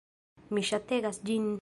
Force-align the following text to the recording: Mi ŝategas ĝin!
Mi 0.57 0.65
ŝategas 0.71 1.23
ĝin! 1.31 1.49